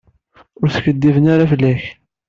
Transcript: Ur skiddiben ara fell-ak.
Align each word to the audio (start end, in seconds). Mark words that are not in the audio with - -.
Ur 0.59 0.67
skiddiben 0.75 1.25
ara 1.33 1.49
fell-ak. 1.51 1.83